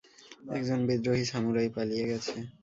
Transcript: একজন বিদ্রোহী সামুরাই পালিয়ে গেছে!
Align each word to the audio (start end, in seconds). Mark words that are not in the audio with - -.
একজন 0.49 0.79
বিদ্রোহী 0.87 1.25
সামুরাই 1.25 1.69
পালিয়ে 1.75 2.05
গেছে! 2.11 2.35